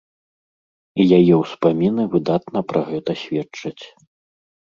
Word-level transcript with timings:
І 1.01 1.05
яе 1.17 1.33
ўспаміны 1.41 2.03
выдатна 2.15 2.59
пра 2.73 2.81
гэта 2.89 3.11
сведчаць. 3.25 3.83